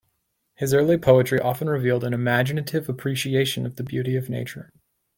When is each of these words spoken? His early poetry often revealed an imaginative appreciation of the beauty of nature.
His 0.55 0.73
early 0.73 0.97
poetry 0.97 1.39
often 1.39 1.69
revealed 1.69 2.03
an 2.03 2.11
imaginative 2.11 2.89
appreciation 2.89 3.67
of 3.67 3.75
the 3.75 3.83
beauty 3.83 4.15
of 4.15 4.31
nature. 4.31 4.73